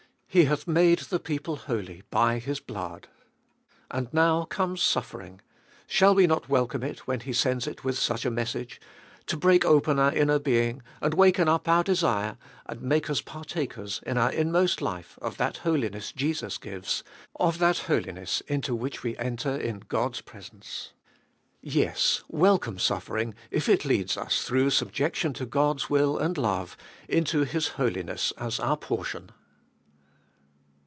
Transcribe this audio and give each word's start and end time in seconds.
He 0.33 0.45
hath 0.45 0.65
made 0.65 0.99
the 0.99 1.19
people 1.19 1.57
holy 1.57 2.03
by 2.09 2.39
His 2.39 2.61
blood. 2.61 3.09
And 3.93 4.07
now 4.13 4.45
comes 4.45 4.81
suffering— 4.81 5.41
shall 5.87 6.15
we 6.15 6.25
not 6.25 6.47
welcome 6.47 6.83
it 6.83 6.99
when 6.99 7.19
He 7.19 7.33
sends 7.33 7.67
it 7.67 7.83
with 7.83 7.97
such 7.97 8.23
a 8.25 8.31
message— 8.31 8.79
to 9.27 9.35
break 9.35 9.65
open 9.65 9.99
our 9.99 10.13
inner 10.15 10.39
being, 10.39 10.81
and 11.01 11.13
waken 11.15 11.49
up 11.49 11.67
our 11.67 11.83
desire, 11.83 12.37
and 12.65 12.81
make 12.81 13.09
us 13.09 13.19
partakers 13.19 13.99
in 14.05 14.17
our 14.17 14.31
inmost 14.31 14.81
life 14.81 15.19
of 15.21 15.35
that 15.35 15.57
holiness 15.57 16.13
Jesus 16.13 16.57
gives, 16.57 17.03
of 17.37 17.59
that 17.59 17.79
holiness 17.89 18.39
into 18.47 18.73
which 18.73 19.03
we 19.03 19.17
enter 19.17 19.57
in 19.57 19.79
God's 19.81 20.21
presence. 20.21 20.93
Yes, 21.59 22.23
welcome 22.29 22.79
suffering, 22.79 23.35
if 23.49 23.67
it 23.67 23.83
leads 23.83 24.15
us, 24.15 24.43
through 24.45 24.69
subjection 24.69 25.33
to 25.33 25.45
God's 25.45 25.89
will 25.89 26.17
and 26.17 26.37
love, 26.37 26.77
into 27.09 27.43
His 27.43 27.67
holiness 27.75 28.31
as 28.37 28.61
our 28.61 28.77
portion. 28.77 29.31